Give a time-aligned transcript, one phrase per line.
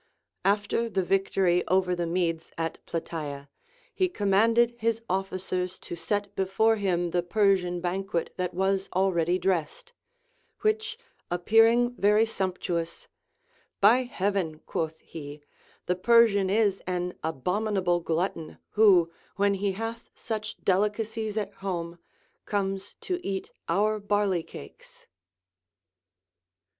[0.43, 3.49] After the victory over the Medes at Plataea,
[3.93, 9.93] he commanded his officers to set before him the Persian banquet that was already dressed;
[10.63, 10.97] w^hich
[11.29, 13.09] appearing very sumptuous,
[13.79, 15.43] By heaven, quoth he,
[15.85, 21.99] the Persian is an abominable glutton, who, when he hath such delicacies at home,
[22.45, 25.05] comes to eat our barley cakes.